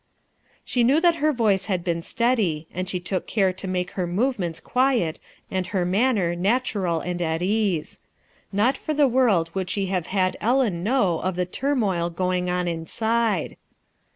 She 0.65 0.83
knew 0.83 0.99
that 0.99 1.17
her 1.17 1.31
voice 1.31 1.65
had 1.67 1.83
been 1.83 2.01
steady, 2.01 2.67
and 2.73 2.89
she 2.89 2.99
took 2.99 3.27
care 3.27 3.53
to 3.53 3.67
make 3.67 3.91
her 3.91 4.07
movements 4.07 4.59
quiet 4.59 5.19
and 5.51 5.67
her 5.67 5.85
manner 5.85 6.35
natural 6.35 7.01
and 7.01 7.21
at 7.21 7.41
case. 7.41 7.99
Not 8.51 8.77
for 8.77 8.95
the 8.95 9.07
world 9.07 9.51
would 9.53 9.69
she 9.69 9.85
have 9.93 10.07
had 10.07 10.37
Ellen 10.41 10.81
know 10.81 11.19
of 11.19 11.35
the 11.35 11.45
turmoil 11.45 12.09
going 12.09 12.49
on 12.49 12.67
inside. 12.67 13.57